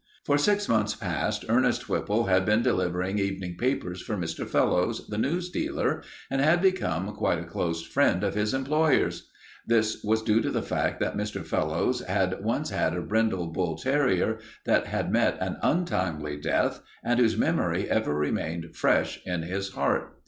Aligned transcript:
For 0.25 0.39
six 0.39 0.67
months 0.67 0.95
past 0.95 1.45
Ernest 1.47 1.87
Whipple 1.87 2.25
had 2.25 2.43
been 2.43 2.63
delivering 2.63 3.19
evening 3.19 3.55
papers 3.55 4.01
for 4.01 4.17
Mr. 4.17 4.47
Fellowes, 4.47 5.05
the 5.09 5.17
news 5.19 5.51
dealer, 5.51 6.01
and 6.31 6.41
had 6.41 6.59
become 6.59 7.13
quite 7.13 7.37
a 7.37 7.43
close 7.43 7.83
friend 7.83 8.23
of 8.23 8.33
his 8.33 8.51
employer's. 8.55 9.29
This 9.67 10.03
was 10.03 10.23
due 10.23 10.41
to 10.41 10.49
the 10.49 10.63
fact 10.63 10.99
that 11.01 11.15
Mr. 11.15 11.45
Fellowes 11.45 11.99
had 11.99 12.43
once 12.43 12.71
had 12.71 12.95
a 12.95 13.01
brindle 13.03 13.49
bull 13.51 13.77
terrier 13.77 14.39
that 14.65 14.87
had 14.87 15.11
met 15.13 15.37
an 15.39 15.57
untimely 15.61 16.35
death 16.35 16.81
and 17.03 17.19
whose 17.19 17.37
memory 17.37 17.87
ever 17.87 18.15
remained 18.15 18.75
fresh 18.75 19.19
in 19.23 19.43
his 19.43 19.73
heart. 19.73 20.17